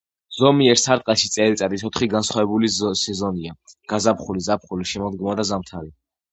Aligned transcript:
ზომიერ 0.35 0.79
სარტყელში 0.83 1.29
წელიწადის 1.35 1.83
ოთხი 1.91 2.09
განსხვავებული 2.15 2.73
სეზონია:გაზაფხული, 3.03 4.45
ზაფხული, 4.51 4.93
შემოდგომა 4.97 5.41
და 5.43 5.51
ზამთარი. 5.55 5.97